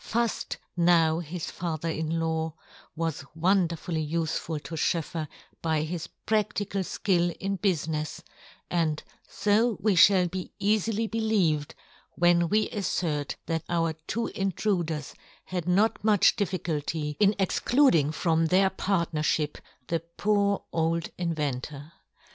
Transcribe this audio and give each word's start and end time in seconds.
Fuft, 0.03 0.57
now 0.75 1.19
his 1.19 1.51
father 1.51 1.87
in 1.87 2.19
law, 2.19 2.55
was 2.95 3.23
won 3.35 3.67
derfully 3.67 4.11
ufeful 4.13 4.59
to 4.63 4.73
SchoefFer 4.73 5.27
by 5.61 5.83
his 5.83 6.07
practical 6.25 6.81
fkill 6.81 7.31
in 7.37 7.59
bufinefs, 7.59 8.23
and 8.71 9.03
fo 9.27 9.77
we 9.79 9.95
fhall 9.95 10.31
be 10.31 10.51
eafily 10.59 11.07
believed 11.11 11.75
when 12.15 12.49
we 12.49 12.67
af 12.71 12.85
fert 12.87 13.35
that 13.45 13.63
our 13.69 13.93
two 14.07 14.25
intruders 14.29 15.13
had 15.45 15.67
not 15.67 16.03
much 16.03 16.35
difficulty 16.35 17.15
in 17.19 17.35
excluding 17.37 18.11
from 18.11 18.47
their 18.47 18.71
partnerfhip 18.71 19.59
the 19.85 19.99
poor 20.17 20.63
old 20.73 21.09
in 21.19 21.31
ventor. 21.35 21.91